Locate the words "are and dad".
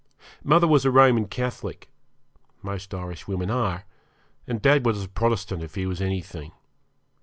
3.51-4.83